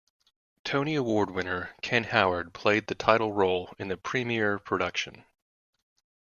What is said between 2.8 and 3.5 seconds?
the title